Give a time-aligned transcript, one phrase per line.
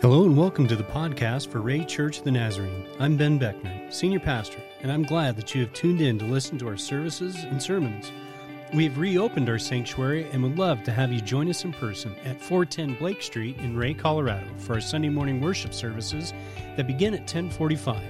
[0.00, 2.86] Hello and welcome to the podcast for Wray Church of the Nazarene.
[2.98, 6.56] I'm Ben Beckner, Senior Pastor, and I'm glad that you have tuned in to listen
[6.56, 8.10] to our services and sermons.
[8.72, 12.14] We have reopened our sanctuary and would love to have you join us in person
[12.24, 16.32] at 410 Blake Street in Wray, Colorado for our Sunday morning worship services
[16.78, 18.02] that begin at 1045,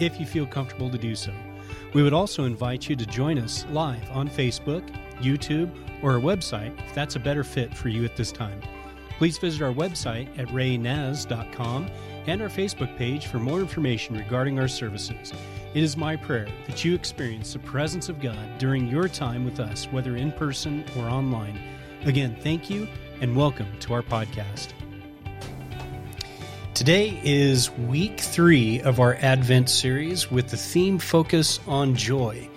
[0.00, 1.34] if you feel comfortable to do so.
[1.92, 5.70] We would also invite you to join us live on Facebook, YouTube,
[6.02, 8.62] or our website if that's a better fit for you at this time.
[9.18, 11.88] Please visit our website at raynaz.com
[12.26, 15.32] and our Facebook page for more information regarding our services.
[15.72, 19.60] It is my prayer that you experience the presence of God during your time with
[19.60, 21.60] us, whether in person or online.
[22.04, 22.88] Again, thank you
[23.20, 24.68] and welcome to our podcast.
[26.74, 32.50] Today is week three of our Advent series with the theme focus on joy.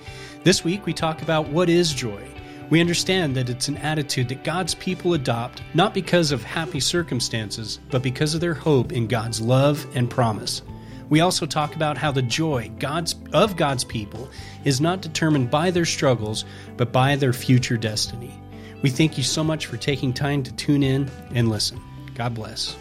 [0.43, 2.27] This week we talk about what is joy
[2.69, 7.79] we understand that it's an attitude that God's people adopt not because of happy circumstances,
[7.89, 10.61] but because of their hope in God's love and promise.
[11.09, 14.29] We also talk about how the joy God's, of God's people
[14.65, 16.43] is not determined by their struggles,
[16.75, 18.37] but by their future destiny.
[18.81, 21.81] We thank you so much for taking time to tune in and listen.
[22.15, 22.75] God bless.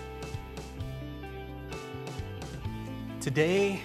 [3.20, 3.80] Today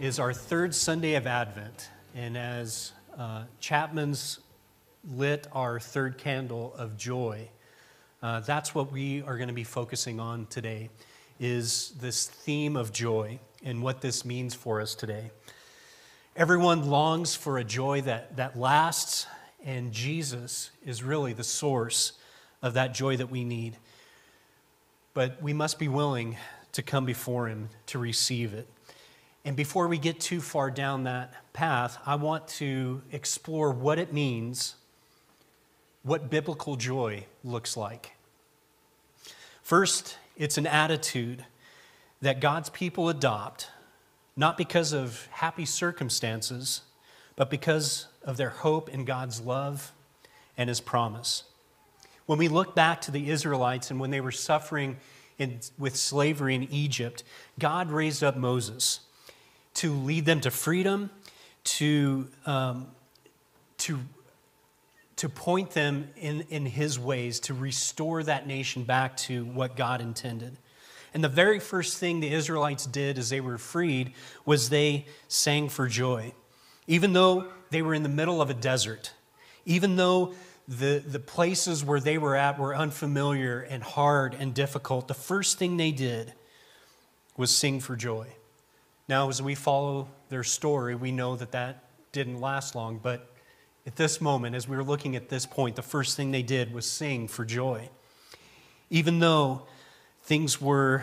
[0.00, 4.40] is our third Sunday of Advent, and as uh, Chapman's
[5.12, 7.48] lit our third candle of joy.
[8.22, 10.90] Uh, that's what we are going to be focusing on today
[11.38, 15.30] is this theme of joy and what this means for us today.
[16.36, 19.26] Everyone longs for a joy that, that lasts,
[19.64, 22.12] and Jesus is really the source
[22.62, 23.76] of that joy that we need.
[25.12, 26.36] But we must be willing
[26.72, 28.68] to come before Him to receive it.
[29.44, 34.12] And before we get too far down that path, I want to explore what it
[34.12, 34.74] means,
[36.02, 38.12] what biblical joy looks like.
[39.62, 41.44] First, it's an attitude
[42.22, 43.68] that God's people adopt,
[44.34, 46.80] not because of happy circumstances,
[47.36, 49.92] but because of their hope in God's love
[50.56, 51.44] and His promise.
[52.24, 54.96] When we look back to the Israelites and when they were suffering
[55.38, 57.22] in, with slavery in Egypt,
[57.58, 59.00] God raised up Moses
[59.74, 61.10] to lead them to freedom,
[61.64, 62.86] to, um,
[63.78, 63.98] to,
[65.16, 70.00] to point them in, in his ways, to restore that nation back to what God
[70.00, 70.56] intended.
[71.12, 74.12] And the very first thing the Israelites did as they were freed
[74.44, 76.32] was they sang for joy.
[76.86, 79.12] Even though they were in the middle of a desert,
[79.64, 80.34] even though
[80.66, 85.58] the, the places where they were at were unfamiliar and hard and difficult, the first
[85.58, 86.32] thing they did
[87.36, 88.26] was sing for joy.
[89.08, 93.30] Now, as we follow their story, we know that that didn't last long, but
[93.86, 96.72] at this moment, as we were looking at this point, the first thing they did
[96.72, 97.90] was sing for joy.
[98.88, 99.66] Even though
[100.22, 101.02] things were,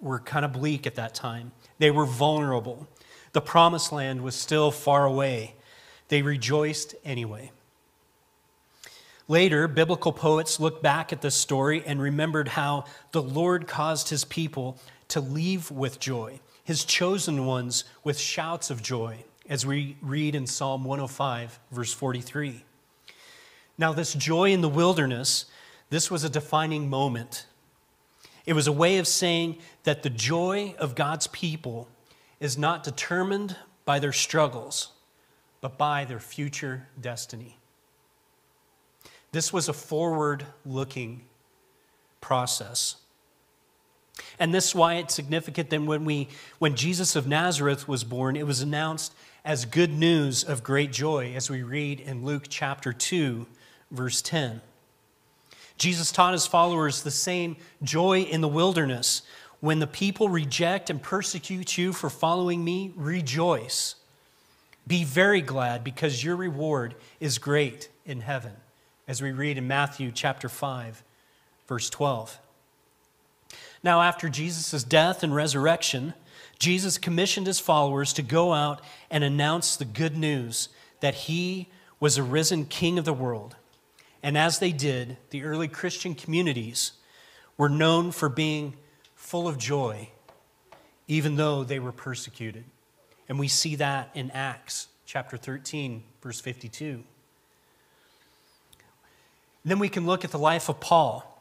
[0.00, 2.88] were kind of bleak at that time, they were vulnerable.
[3.32, 5.54] The promised land was still far away.
[6.08, 7.52] They rejoiced anyway.
[9.28, 14.24] Later, biblical poets looked back at this story and remembered how the Lord caused his
[14.24, 20.34] people to leave with joy his chosen ones with shouts of joy, as we read
[20.34, 22.62] in Psalm 105, verse 43.
[23.78, 25.46] Now, this joy in the wilderness,
[25.88, 27.46] this was a defining moment.
[28.44, 31.88] It was a way of saying that the joy of God's people
[32.38, 34.92] is not determined by their struggles,
[35.62, 37.56] but by their future destiny.
[39.32, 41.22] This was a forward looking
[42.20, 42.96] process.
[44.38, 48.36] And this is why it's significant that when, we, when Jesus of Nazareth was born,
[48.36, 49.14] it was announced
[49.44, 53.46] as good news of great joy, as we read in Luke chapter 2,
[53.90, 54.60] verse 10.
[55.78, 59.22] Jesus taught his followers the same joy in the wilderness.
[59.60, 63.94] When the people reject and persecute you for following me, rejoice.
[64.86, 68.52] Be very glad because your reward is great in heaven,
[69.06, 71.02] as we read in Matthew chapter 5,
[71.68, 72.38] verse 12.
[73.82, 76.14] Now, after Jesus' death and resurrection,
[76.58, 78.80] Jesus commissioned his followers to go out
[79.10, 80.68] and announce the good news
[81.00, 81.68] that he
[82.00, 83.56] was a risen king of the world.
[84.22, 86.92] And as they did, the early Christian communities
[87.56, 88.74] were known for being
[89.14, 90.10] full of joy,
[91.06, 92.64] even though they were persecuted.
[93.28, 97.04] And we see that in Acts chapter 13, verse 52.
[99.64, 101.37] Then we can look at the life of Paul.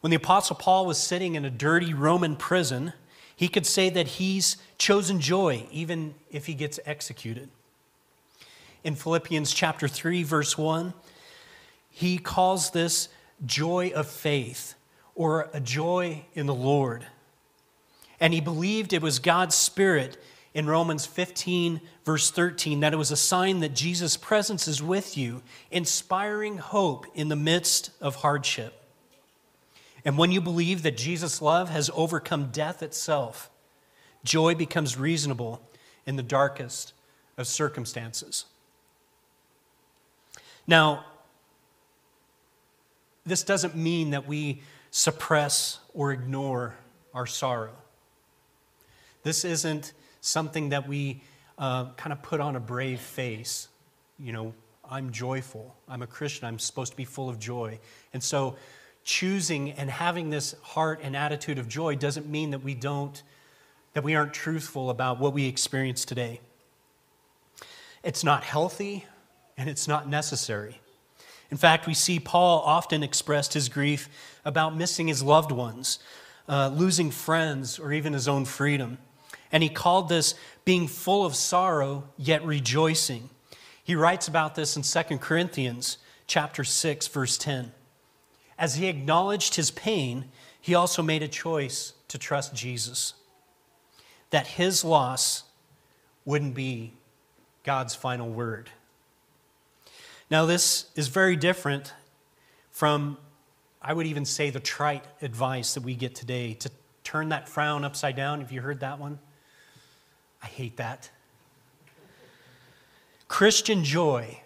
[0.00, 2.94] When the Apostle Paul was sitting in a dirty Roman prison,
[3.36, 7.48] he could say that he's chosen joy even if he gets executed.
[8.82, 10.94] In Philippians chapter 3 verse 1,
[11.90, 13.08] he calls this
[13.44, 14.74] joy of faith
[15.14, 17.06] or a joy in the Lord.
[18.18, 20.22] And he believed it was God's Spirit
[20.54, 25.16] in Romans 15, verse 13, that it was a sign that Jesus' presence is with
[25.16, 28.79] you, inspiring hope in the midst of hardship.
[30.04, 33.50] And when you believe that Jesus' love has overcome death itself,
[34.24, 35.62] joy becomes reasonable
[36.06, 36.92] in the darkest
[37.36, 38.46] of circumstances.
[40.66, 41.04] Now,
[43.24, 46.74] this doesn't mean that we suppress or ignore
[47.14, 47.74] our sorrow.
[49.22, 51.22] This isn't something that we
[51.58, 53.68] uh, kind of put on a brave face.
[54.18, 54.54] You know,
[54.90, 55.74] I'm joyful.
[55.88, 56.46] I'm a Christian.
[56.46, 57.78] I'm supposed to be full of joy.
[58.12, 58.56] And so,
[59.04, 63.22] choosing and having this heart and attitude of joy doesn't mean that we don't,
[63.94, 66.40] that we aren't truthful about what we experience today.
[68.02, 69.04] It's not healthy
[69.56, 70.80] and it's not necessary.
[71.50, 74.08] In fact, we see Paul often expressed his grief
[74.44, 75.98] about missing his loved ones,
[76.48, 78.98] uh, losing friends, or even his own freedom.
[79.50, 83.30] And he called this being full of sorrow, yet rejoicing.
[83.82, 85.98] He writes about this in 2 Corinthians
[86.28, 87.72] chapter 6, verse 10.
[88.60, 90.26] As he acknowledged his pain,
[90.60, 93.14] he also made a choice to trust Jesus.
[94.28, 95.44] That his loss
[96.26, 96.92] wouldn't be
[97.64, 98.68] God's final word.
[100.30, 101.94] Now, this is very different
[102.70, 103.16] from,
[103.80, 106.70] I would even say, the trite advice that we get today to
[107.02, 108.42] turn that frown upside down.
[108.42, 109.18] Have you heard that one?
[110.42, 111.10] I hate that.
[113.26, 114.42] Christian joy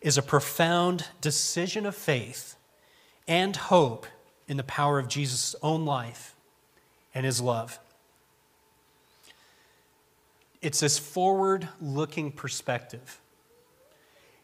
[0.00, 2.56] is a profound decision of faith
[3.26, 4.06] and hope
[4.48, 6.34] in the power of Jesus' own life
[7.14, 7.78] and his love.
[10.60, 13.18] It's this forward looking perspective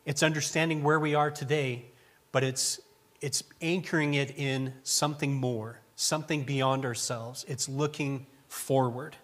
[0.09, 1.85] it's understanding where we are today,
[2.33, 2.81] but it's,
[3.21, 7.45] it's anchoring it in something more, something beyond ourselves.
[7.47, 9.17] It's looking forward.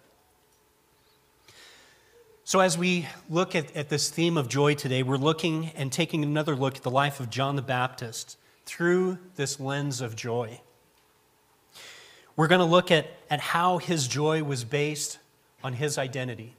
[2.43, 6.21] So, as we look at, at this theme of joy today, we're looking and taking
[6.21, 10.61] another look at the life of John the Baptist through this lens of joy.
[12.35, 15.19] We're going to look at, at how his joy was based
[15.63, 16.55] on his identity.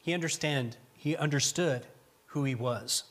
[0.00, 1.86] He understand, he understood
[2.26, 3.04] who he was.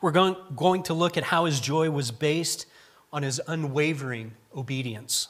[0.00, 2.66] We're going, going to look at how his joy was based
[3.12, 5.28] on his unwavering obedience.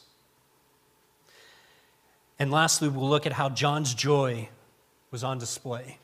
[2.38, 4.48] And lastly, we'll look at how John's joy
[5.10, 5.98] was on display.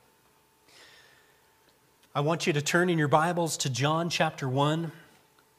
[2.14, 4.92] I want you to turn in your Bibles to John chapter 1,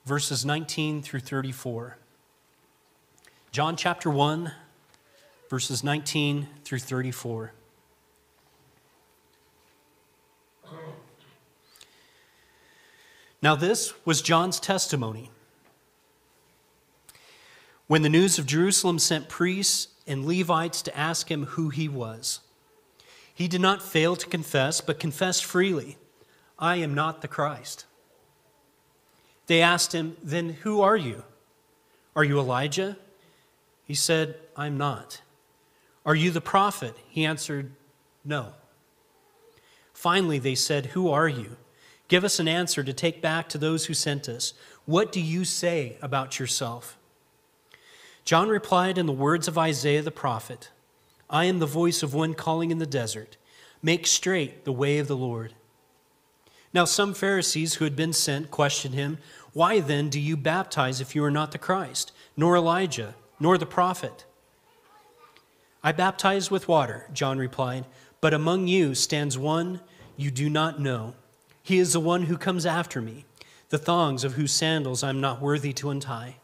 [0.05, 1.97] verses 19 through 34.
[3.51, 4.51] John chapter 1,
[5.49, 7.53] verses 19 through 34.
[13.41, 15.29] Now, this was John's testimony.
[17.87, 22.39] When the news of Jerusalem sent priests and Levites to ask him who he was,
[23.33, 25.97] he did not fail to confess, but confessed freely,
[26.57, 27.85] I am not the Christ.
[29.47, 31.23] They asked him, Then who are you?
[32.15, 32.97] Are you Elijah?
[33.85, 35.21] He said, I'm not.
[36.05, 36.95] Are you the prophet?
[37.09, 37.71] He answered,
[38.23, 38.53] No.
[39.93, 41.57] Finally, they said, Who are you?
[42.07, 44.53] Give us an answer to take back to those who sent us.
[44.85, 46.97] What do you say about yourself?
[48.23, 50.69] John replied in the words of Isaiah the prophet
[51.29, 53.37] I am the voice of one calling in the desert,
[53.81, 55.53] make straight the way of the Lord.
[56.75, 59.19] Now, some Pharisees who had been sent questioned him,
[59.53, 63.65] Why then do you baptize if you are not the Christ, nor Elijah, nor the
[63.65, 64.25] prophet?
[65.81, 67.85] I baptize with water, John replied,
[68.19, 69.79] but among you stands one
[70.17, 71.13] you do not know
[71.63, 73.23] he is the one who comes after me,
[73.69, 76.35] the thongs of whose sandals I'm not worthy to untie.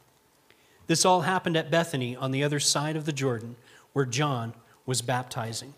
[0.88, 3.57] This all happened at Bethany on the other side of the Jordan,
[3.91, 4.53] where John
[4.85, 5.73] was baptizing.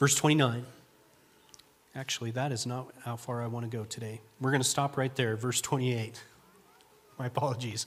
[0.00, 0.66] Verse 29.
[1.96, 4.20] Actually, that is not how far I want to go today.
[4.38, 6.22] We're going to stop right there, verse 28.
[7.18, 7.86] My apologies.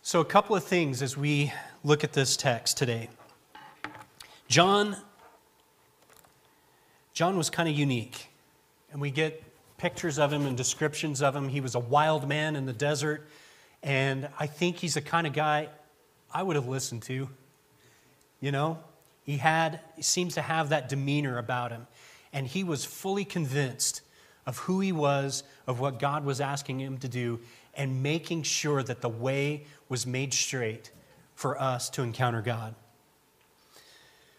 [0.00, 1.52] So, a couple of things as we
[1.82, 3.10] look at this text today.
[4.48, 4.96] John,
[7.12, 8.28] John was kind of unique,
[8.92, 9.42] and we get
[9.76, 11.50] pictures of him and descriptions of him.
[11.50, 13.28] He was a wild man in the desert,
[13.82, 15.68] and I think he's the kind of guy
[16.32, 17.28] I would have listened to.
[18.40, 18.78] You know,
[19.24, 21.86] he had he seems to have that demeanor about him,
[22.32, 24.02] and he was fully convinced
[24.46, 27.40] of who he was, of what God was asking him to do,
[27.74, 30.90] and making sure that the way was made straight
[31.34, 32.74] for us to encounter God.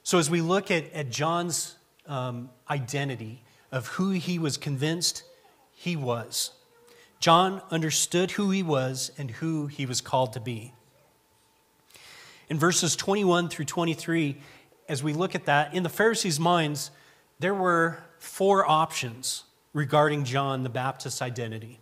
[0.03, 1.75] So, as we look at, at John's
[2.07, 5.23] um, identity of who he was convinced
[5.73, 6.51] he was.
[7.19, 10.73] John understood who he was and who he was called to be.
[12.49, 14.37] In verses 21 through 23,
[14.87, 16.91] as we look at that, in the Pharisees' minds,
[17.39, 21.79] there were four options regarding John the Baptist's identity.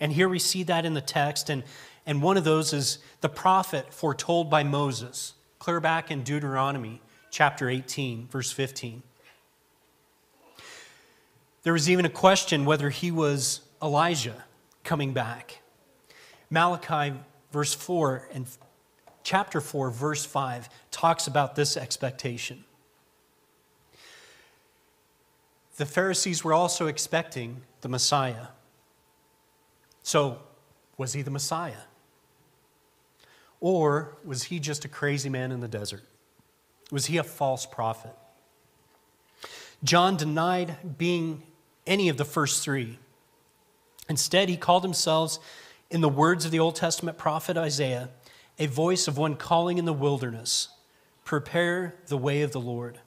[0.00, 1.62] And here we see that in the text, and,
[2.04, 7.70] and one of those is the prophet foretold by Moses, clear back in Deuteronomy chapter
[7.70, 9.02] 18, verse 15.
[11.62, 14.44] There was even a question whether he was Elijah
[14.84, 15.62] coming back.
[16.50, 17.16] Malachi,
[17.50, 18.46] verse 4, and
[19.26, 22.62] chapter 4, verse 5, talks about this expectation.
[25.78, 28.46] The Pharisees were also expecting the Messiah.
[30.04, 30.38] So,
[30.96, 31.88] was he the Messiah?
[33.58, 36.04] Or was he just a crazy man in the desert?
[36.92, 38.14] Was he a false prophet?
[39.82, 41.42] John denied being
[41.84, 43.00] any of the first three.
[44.08, 45.38] Instead, he called himself,
[45.90, 48.08] in the words of the Old Testament prophet Isaiah,
[48.58, 50.68] a voice of one calling in the wilderness,
[51.24, 53.00] prepare the way of the Lord.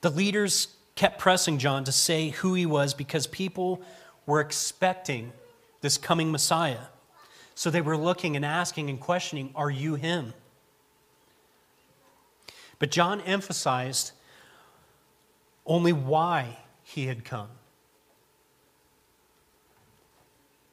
[0.00, 3.82] The leaders kept pressing John to say who he was because people
[4.24, 5.32] were expecting
[5.80, 6.86] this coming Messiah.
[7.54, 10.34] So they were looking and asking and questioning, Are you him?
[12.78, 14.12] But John emphasized
[15.64, 17.48] only why he had come.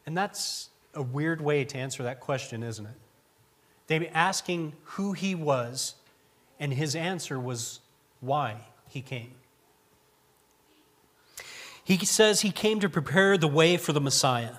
[0.05, 2.95] And that's a weird way to answer that question, isn't it?
[3.87, 5.95] They were asking who he was,
[6.59, 7.79] and his answer was
[8.21, 9.31] why he came.
[11.83, 14.55] He says he came to prepare the way for the Messiah.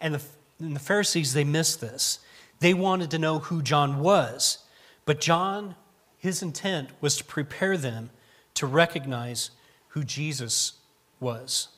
[0.00, 0.22] And the,
[0.58, 2.18] and the Pharisees, they missed this.
[2.58, 4.58] They wanted to know who John was.
[5.04, 5.76] But John,
[6.18, 8.10] his intent was to prepare them
[8.54, 9.50] to recognize
[9.88, 10.74] who Jesus
[11.20, 11.68] was.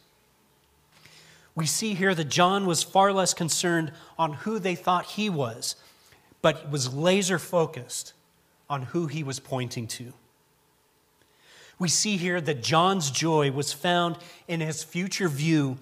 [1.59, 5.75] We see here that John was far less concerned on who they thought he was,
[6.41, 8.13] but was laser focused
[8.71, 10.13] on who he was pointing to.
[11.77, 15.79] We see here that John's joy was found in his future view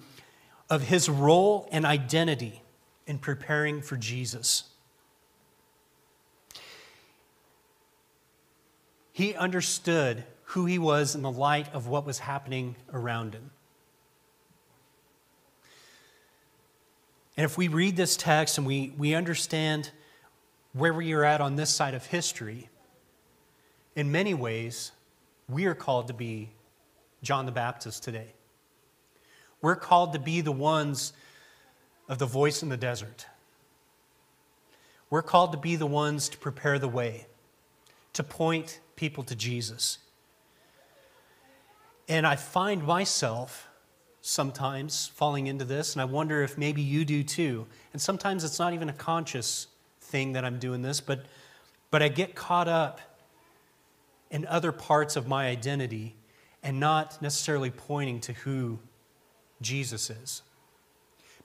[0.67, 2.63] of his role and identity
[3.05, 4.63] in preparing for Jesus.
[9.13, 13.51] He understood who he was in the light of what was happening around him.
[17.37, 19.91] And if we read this text and we, we understand
[20.73, 22.67] where we are at on this side of history,
[23.95, 24.91] in many ways,
[25.47, 26.49] we are called to be
[27.21, 28.33] John the Baptist today.
[29.61, 31.13] We're called to be the ones
[32.09, 33.27] of the voice in the desert.
[35.09, 37.27] We're called to be the ones to prepare the way,
[38.13, 39.99] to point people to Jesus.
[42.09, 43.66] And I find myself
[44.27, 47.65] sometimes falling into this, and I wonder if maybe you do too.
[47.93, 49.67] And sometimes it's not even a conscious
[50.01, 51.25] thing that I'm doing this, but,
[51.91, 52.99] but I get caught up
[54.29, 56.13] in other parts of my identity
[56.61, 58.79] and not necessarily pointing to who
[59.61, 60.41] Jesus is.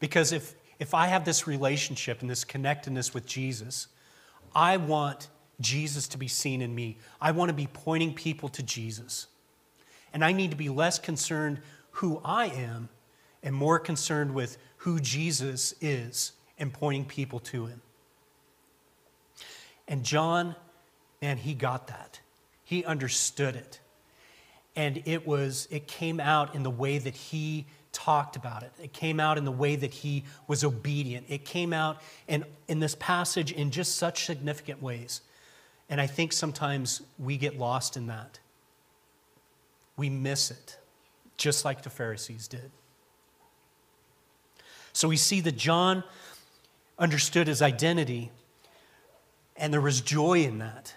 [0.00, 3.86] Because if, if I have this relationship and this connectedness with Jesus,
[4.56, 5.28] I want
[5.60, 6.98] Jesus to be seen in me.
[7.20, 9.28] I want to be pointing people to Jesus.
[10.12, 11.60] And I need to be less concerned
[11.92, 12.88] who I am
[13.42, 17.80] and more concerned with who Jesus is and pointing people to him.
[19.88, 20.54] And John,
[21.20, 22.20] man, he got that.
[22.64, 23.80] He understood it.
[24.74, 28.72] And it was it came out in the way that he talked about it.
[28.82, 31.26] It came out in the way that he was obedient.
[31.28, 35.20] It came out in, in this passage in just such significant ways.
[35.90, 38.38] And I think sometimes we get lost in that.
[39.98, 40.78] We miss it
[41.42, 42.70] just like the Pharisees did.
[44.92, 46.04] So we see that John
[46.98, 48.30] understood his identity,
[49.56, 50.94] and there was joy in that.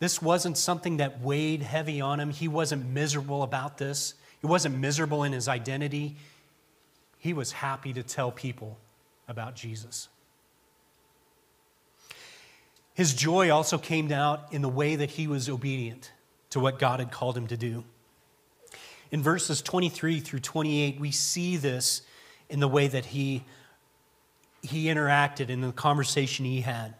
[0.00, 2.30] This wasn't something that weighed heavy on him.
[2.30, 4.14] He wasn't miserable about this.
[4.40, 6.16] He wasn't miserable in his identity.
[7.18, 8.78] He was happy to tell people
[9.28, 10.08] about Jesus.
[12.94, 16.12] His joy also came out in the way that he was obedient
[16.50, 17.84] to what God had called him to do.
[19.12, 22.00] In verses 23 through 28, we see this
[22.48, 23.44] in the way that he,
[24.62, 26.94] he interacted in the conversation he had.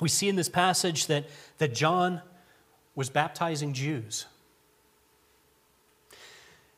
[0.00, 1.26] We see in this passage that,
[1.58, 2.20] that John
[2.96, 4.26] was baptizing Jews.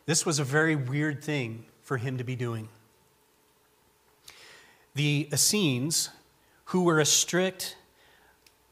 [0.04, 2.68] This was a very weird thing for him to be doing.
[4.94, 6.10] The Essenes,
[6.66, 7.76] who were a strict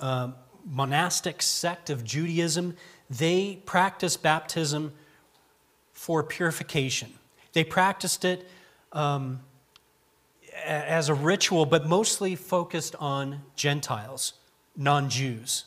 [0.00, 0.32] uh,
[0.66, 2.76] monastic sect of Judaism,
[3.08, 4.92] they practiced baptism
[5.96, 7.08] for purification.
[7.54, 8.46] They practiced it
[8.92, 9.40] um,
[10.64, 14.34] as a ritual, but mostly focused on Gentiles,
[14.76, 15.64] non Jews.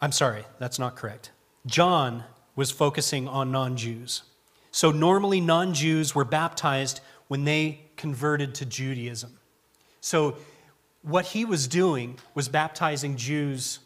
[0.00, 1.30] I'm sorry, that's not correct.
[1.66, 2.24] John
[2.56, 4.22] was focusing on non Jews.
[4.70, 9.38] So normally, non Jews were baptized when they converted to Judaism.
[10.00, 10.38] So
[11.02, 13.80] what he was doing was baptizing Jews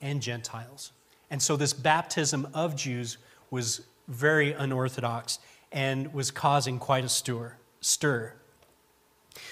[0.00, 0.90] and Gentiles.
[1.30, 3.18] And so this baptism of Jews
[3.50, 5.38] was very unorthodox
[5.72, 7.56] and was causing quite a stir.
[7.80, 8.34] stir.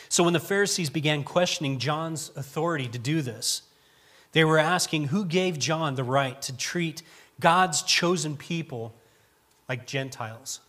[0.09, 3.63] So when the Pharisees began questioning John's authority to do this,
[4.33, 7.03] they were asking who gave John the right to treat
[7.41, 8.95] God's chosen people
[9.69, 10.61] like Gentiles.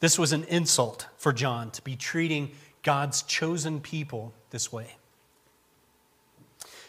[0.00, 2.52] This was an insult for John to be treating
[2.82, 4.96] God's chosen people this way.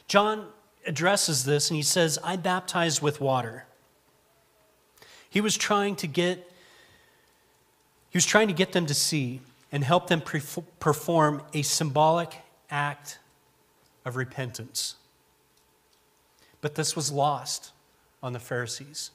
[0.08, 0.48] John
[0.86, 3.66] addresses this and he says, I baptize with water.
[5.30, 6.46] He was trying to get
[8.10, 9.40] he was trying to get them to see
[9.72, 10.24] and help them
[10.80, 12.34] perform a symbolic
[12.72, 13.20] act
[14.04, 14.96] of repentance.
[16.60, 17.72] But this was lost
[18.24, 19.12] on the Pharisees.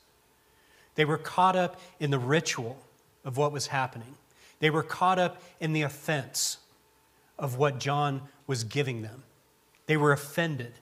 [0.94, 2.78] They were caught up in the ritual
[3.25, 4.14] of what was happening,
[4.61, 6.59] they were caught up in the offense
[7.38, 9.25] of what John was giving them.
[9.87, 10.75] They were offended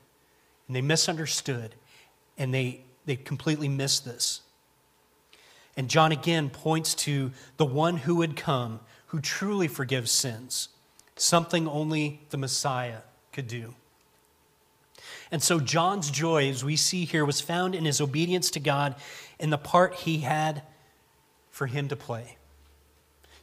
[0.72, 1.74] and they misunderstood
[2.38, 4.40] and they, they completely missed this.
[5.76, 10.70] And John again points to the one who would come who truly forgives sins,
[11.14, 13.00] something only the Messiah
[13.32, 13.74] could do.
[15.30, 18.94] And so John's joy, as we see here, was found in his obedience to God
[19.38, 20.62] in the part he had
[21.50, 22.38] for him to play.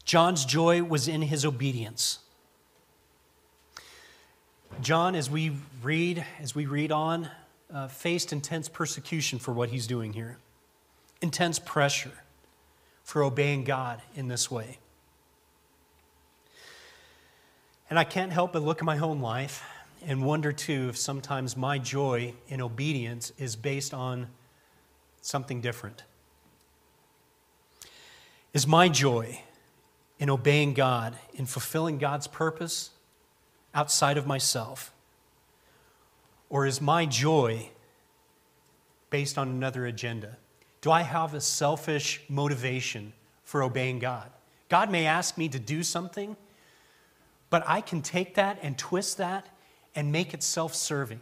[0.03, 2.17] John's joy was in his obedience.
[4.81, 5.51] John, as we
[5.83, 7.29] read, as we read on,
[7.73, 10.37] uh, faced intense persecution for what he's doing here,
[11.21, 12.13] intense pressure
[13.03, 14.77] for obeying God in this way.
[17.89, 19.65] And I can't help but look at my own life
[20.05, 24.27] and wonder too if sometimes my joy in obedience is based on
[25.21, 26.03] something different.
[28.53, 29.41] Is my joy
[30.19, 32.91] in obeying God, in fulfilling God's purpose
[33.73, 34.91] outside of myself?
[36.49, 37.69] Or is my joy
[39.09, 40.37] based on another agenda?
[40.81, 44.29] Do I have a selfish motivation for obeying God?
[44.69, 46.35] God may ask me to do something,
[47.49, 49.47] but I can take that and twist that
[49.95, 51.19] and make it self serving.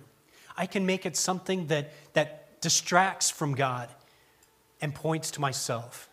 [0.57, 3.89] I can make it something that, that distracts from God
[4.81, 6.09] and points to myself.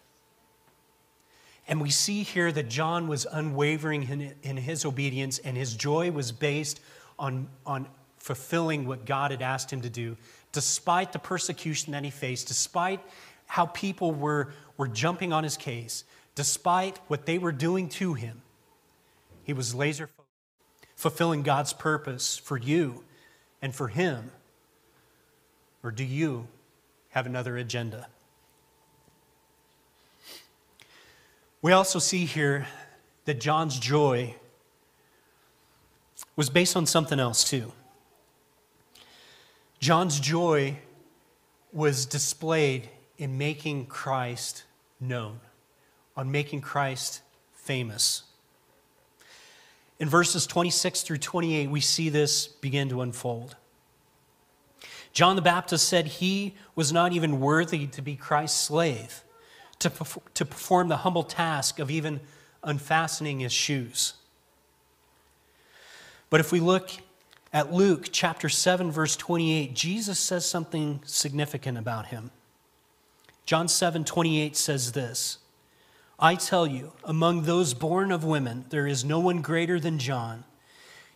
[1.66, 6.30] And we see here that John was unwavering in, his obedience, and his joy was
[6.30, 6.80] based
[7.18, 7.86] on, on
[8.18, 10.16] fulfilling what God had asked him to do,
[10.52, 13.00] despite the persecution that he faced, despite
[13.46, 18.42] how people were, were jumping on his case, despite what they were doing to him.
[19.44, 20.24] He was laser focused
[20.96, 23.04] fulfilling God's purpose for you
[23.60, 24.30] and for Him?
[25.82, 26.48] Or do you
[27.10, 28.06] have another agenda?
[31.64, 32.66] We also see here
[33.24, 34.34] that John's joy
[36.36, 37.72] was based on something else, too.
[39.80, 40.76] John's joy
[41.72, 44.64] was displayed in making Christ
[45.00, 45.40] known,
[46.14, 47.22] on making Christ
[47.54, 48.24] famous.
[49.98, 53.56] In verses 26 through 28, we see this begin to unfold.
[55.14, 59.24] John the Baptist said he was not even worthy to be Christ's slave,
[59.84, 62.20] to, to perform the humble task of even
[62.62, 64.14] unfastening his shoes.
[66.30, 66.90] But if we look
[67.52, 72.30] at Luke chapter 7, verse 28, Jesus says something significant about him.
[73.46, 75.38] John 7 28 says this
[76.18, 80.44] I tell you, among those born of women, there is no one greater than John,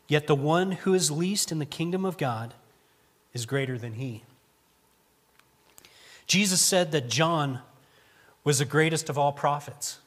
[0.06, 2.54] yet the one who is least in the kingdom of God
[3.32, 4.22] is greater than he.
[6.26, 7.60] Jesus said that John
[8.48, 9.98] was the greatest of all prophets.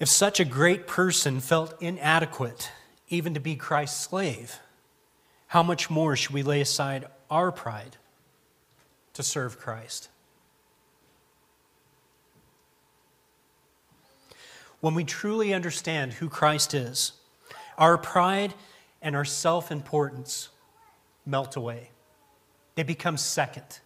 [0.00, 2.70] If such a great person felt inadequate
[3.10, 4.58] even to be Christ's slave,
[5.48, 7.98] how much more should we lay aside our pride
[9.12, 10.08] to serve Christ.
[14.80, 17.12] When we truly understand who Christ is,
[17.76, 18.54] our pride
[19.02, 20.48] and our self importance
[21.26, 21.91] melt away.
[22.74, 23.80] They become second,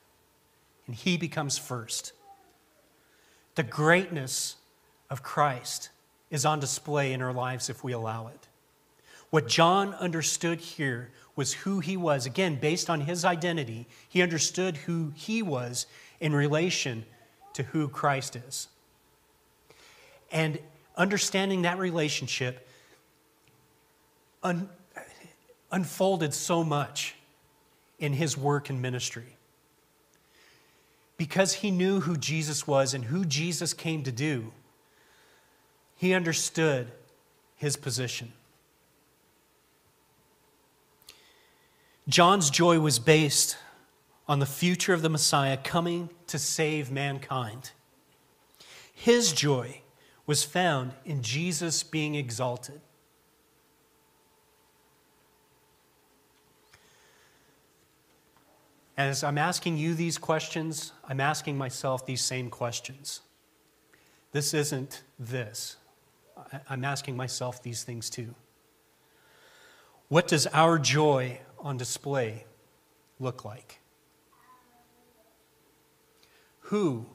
[0.87, 2.13] and He becomes first.
[3.55, 4.57] The greatness
[5.11, 5.91] of Christ
[6.31, 8.49] is on display in our lives if we allow it.
[9.31, 12.27] What John understood here was who he was.
[12.27, 15.87] Again, based on his identity, he understood who he was
[16.21, 17.05] in relation
[17.53, 18.69] to who Christ is.
[20.33, 20.59] And
[20.97, 22.67] understanding that relationship
[24.43, 24.69] un-
[25.71, 27.15] unfolded so much
[27.99, 29.37] in his work and ministry.
[31.17, 34.53] Because he knew who Jesus was and who Jesus came to do,
[35.95, 36.93] he understood
[37.57, 38.33] his position.
[42.09, 43.57] John's joy was based
[44.29, 47.71] on the future of the Messiah coming to save mankind.
[48.93, 49.81] His joy
[50.27, 52.81] was found in Jesus being exalted.
[58.97, 63.21] As I'm asking you these questions, I'm asking myself these same questions.
[64.33, 65.77] This isn't this.
[66.69, 68.35] I'm asking myself these things too.
[70.09, 72.45] What does our joy on display
[73.19, 73.81] look like?
[76.61, 77.07] Who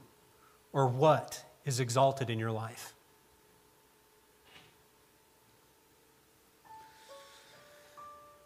[0.73, 2.93] or what is exalted in your life?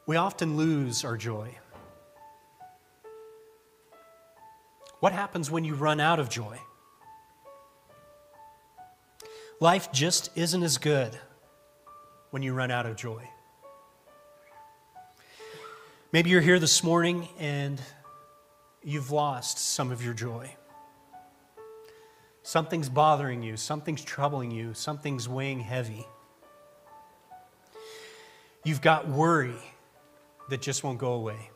[0.05, 1.57] We often lose our joy.
[5.05, 6.57] What happens when you run out of joy?
[9.59, 11.15] Life just isn't as good
[12.31, 13.21] when you run out of joy.
[16.11, 17.79] Maybe you're here this morning and
[18.83, 20.55] you've lost some of your joy.
[22.41, 26.07] Something's bothering you, something's troubling you, something's weighing heavy.
[28.63, 29.61] You've got worry
[30.49, 31.51] that just won't go away.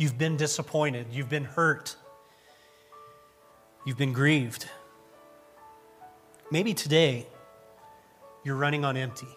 [0.00, 1.08] You've been disappointed.
[1.12, 1.94] You've been hurt.
[3.84, 4.66] You've been grieved.
[6.50, 7.26] Maybe today
[8.42, 9.28] you're running on empty.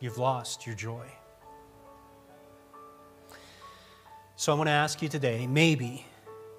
[0.00, 1.06] You've lost your joy.
[4.34, 6.04] So I want to ask you today maybe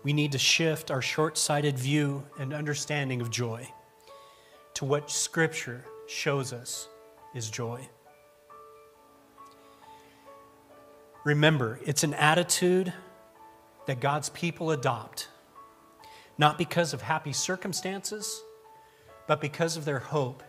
[0.04, 3.67] we need to shift our short sighted view and understanding of joy
[4.76, 6.88] to what Scripture shows us
[7.36, 7.86] is joy.
[11.28, 12.94] Remember, it's an attitude
[13.86, 15.28] that God's people adopt,
[16.38, 18.42] not because of happy circumstances,
[19.28, 20.42] but because of their hope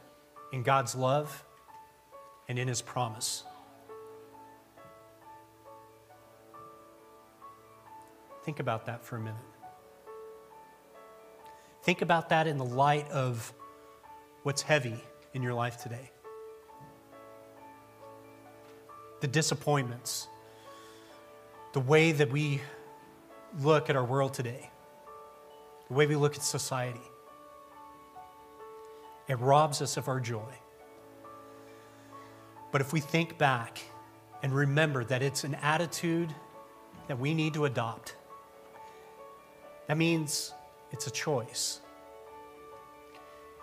[0.52, 1.42] in God's love
[2.48, 3.42] and in His promise.
[8.44, 9.34] Think about that for a minute.
[11.82, 13.52] Think about that in the light of
[14.44, 15.02] what's heavy
[15.34, 16.12] in your life today
[19.20, 20.28] the disappointments
[21.72, 22.60] the way that we
[23.60, 24.70] look at our world today,
[25.88, 27.00] the way we look at society.
[29.28, 30.54] It robs us of our joy.
[32.72, 33.80] But if we think back
[34.42, 36.34] and remember that it's an attitude
[37.08, 38.16] that we need to adopt,
[39.86, 40.54] that means
[40.90, 41.80] it's a choice.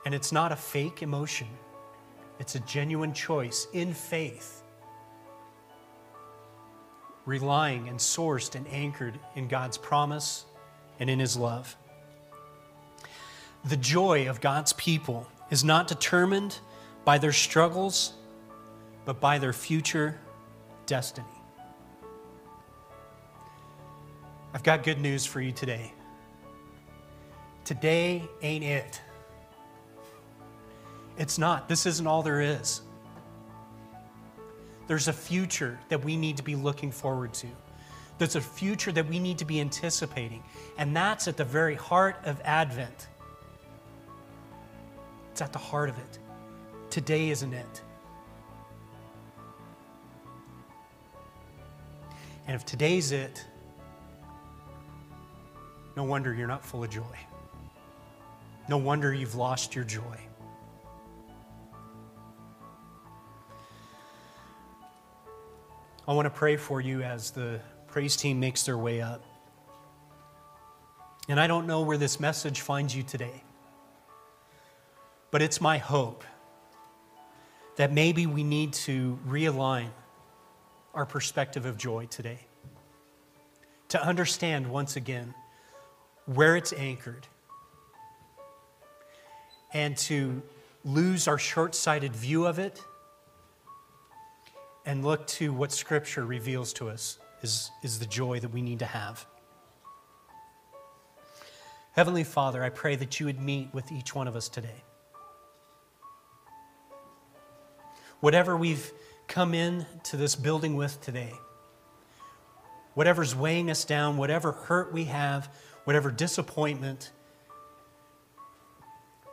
[0.06, 1.48] And it's not a fake emotion,
[2.40, 4.65] it's a genuine choice in faith
[7.26, 10.46] relying and sourced and anchored in God's promise
[11.00, 11.76] and in His love.
[13.66, 16.60] The joy of God's people is not determined
[17.04, 18.14] by their struggles,
[19.06, 20.20] but by their future
[20.86, 21.28] destiny.
[24.54, 25.94] I've got good news for you today.
[27.66, 29.02] Today ain't it.
[31.18, 31.68] It's not.
[31.68, 32.82] This isn't all there is.
[34.88, 37.48] There's a future that we need to be looking forward to.
[38.18, 40.44] There's a future that we need to be anticipating.
[40.78, 43.08] And that's at the very heart of Advent.
[45.32, 46.20] It's at the heart of it.
[46.90, 47.82] Today isn't it.
[52.48, 53.44] And if today's it,
[55.98, 57.18] no wonder you're not full of joy.
[58.70, 60.20] No wonder you've lost your joy.
[66.08, 69.24] I want to pray for you as the praise team makes their way up.
[71.28, 73.42] And I don't know where this message finds you today,
[75.32, 76.24] but it's my hope
[77.78, 79.90] that maybe we need to realign
[80.94, 82.40] our perspective of joy today.
[83.90, 85.34] To understand once again
[86.28, 87.26] where it's anchored
[89.74, 90.44] and to
[90.84, 92.80] lose our short sighted view of it
[94.86, 98.80] and look to what Scripture reveals to us is, is the joy that we need
[98.80, 99.26] to have.
[101.94, 104.84] Heavenly Father, I pray that you would meet with each one of us today.
[108.26, 108.92] whatever we've
[109.28, 111.32] come in to this building with today,
[112.96, 115.48] whatever's weighing us down, whatever hurt we have,
[115.84, 117.12] whatever disappointment,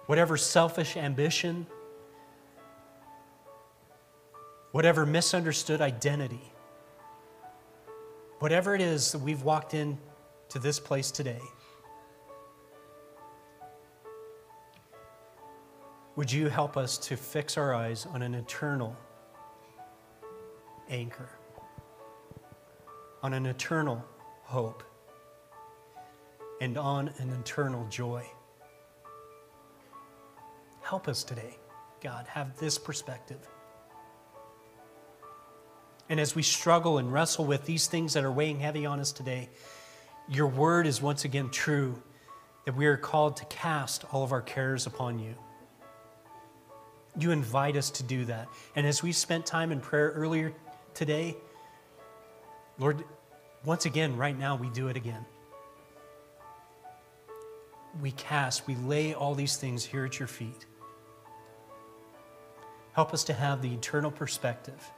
[0.05, 1.67] whatever selfish ambition,
[4.73, 6.53] whatever misunderstood identity,
[8.41, 9.99] whatever it is that we've walked in
[10.49, 11.41] to this place today.
[16.17, 18.97] Would you help us to fix our eyes on an eternal
[20.91, 21.31] anchor,
[23.23, 24.05] on an eternal
[24.43, 24.83] hope,
[26.61, 28.27] and on an eternal joy?
[30.83, 31.57] Help us today,
[32.03, 33.49] God, have this perspective.
[36.13, 39.13] And as we struggle and wrestle with these things that are weighing heavy on us
[39.13, 39.49] today,
[40.29, 42.03] your word is once again true
[42.67, 45.35] that we are called to cast all of our cares upon you.
[47.19, 48.49] You invite us to do that.
[48.77, 50.53] And as we spent time in prayer earlier
[50.93, 51.35] today,
[52.79, 53.03] Lord,
[53.65, 55.25] once again, right now, we do it again.
[58.03, 60.67] We cast, we lay all these things here at your feet.
[62.93, 64.93] Help us to have the eternal perspective.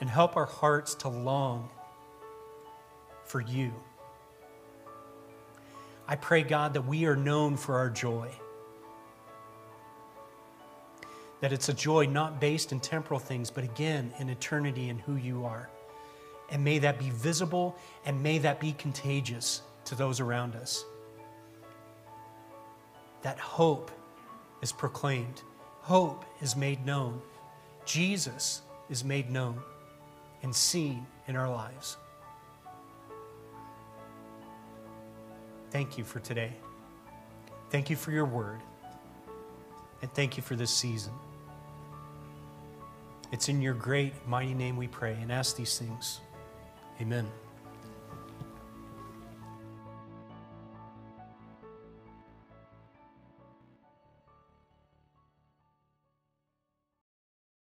[0.00, 1.68] And help our hearts to long
[3.24, 3.72] for you.
[6.08, 8.28] I pray, God, that we are known for our joy.
[11.40, 15.16] That it's a joy not based in temporal things, but again in eternity and who
[15.16, 15.70] you are.
[16.50, 20.84] And may that be visible and may that be contagious to those around us.
[23.22, 23.90] That hope
[24.62, 25.42] is proclaimed,
[25.80, 27.20] hope is made known,
[27.84, 29.62] Jesus is made known
[30.42, 31.96] and seen in our lives.
[35.70, 36.52] Thank you for today.
[37.70, 38.60] Thank you for your word.
[40.02, 41.12] And thank you for this season.
[43.32, 46.20] It's in your great, mighty name we pray and ask these things.
[47.00, 47.28] Amen.